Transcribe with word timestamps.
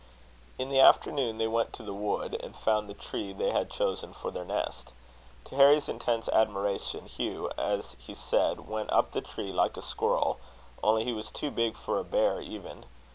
In 0.57 0.69
the 0.69 0.79
afternoon, 0.79 1.37
they 1.37 1.45
went 1.47 1.73
to 1.73 1.83
the 1.83 1.93
wood, 1.93 2.35
and 2.41 2.55
found 2.55 2.89
the 2.89 2.95
tree 2.95 3.33
they 3.33 3.51
had 3.51 3.69
chosen 3.69 4.13
for 4.13 4.31
their 4.31 4.43
nest. 4.43 4.93
To 5.45 5.55
Harry's 5.55 5.87
intense 5.87 6.27
admiration, 6.29 7.05
Hugh, 7.05 7.51
as 7.55 7.95
he 7.99 8.15
said, 8.15 8.67
went 8.67 8.91
up 8.91 9.11
the 9.11 9.21
tree 9.21 9.53
like 9.53 9.77
a 9.77 9.81
squirrel, 9.83 10.39
only 10.81 11.03
he 11.03 11.13
was 11.13 11.29
too 11.29 11.51
big 11.51 11.77
for 11.77 11.99
a 11.99 12.03
bear 12.03 12.41
even. 12.41 12.85